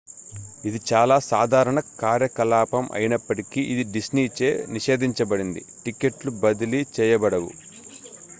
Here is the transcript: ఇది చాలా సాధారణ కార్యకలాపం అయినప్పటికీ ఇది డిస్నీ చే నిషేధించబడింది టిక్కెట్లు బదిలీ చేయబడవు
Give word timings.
ఇది 0.65 0.79
చాలా 0.91 1.19
సాధారణ 1.25 1.79
కార్యకలాపం 1.99 2.85
అయినప్పటికీ 2.93 3.63
ఇది 3.73 3.83
డిస్నీ 3.91 4.25
చే 4.39 4.49
నిషేధించబడింది 4.69 5.63
టిక్కెట్లు 5.85 6.33
బదిలీ 6.41 6.85
చేయబడవు 6.99 7.51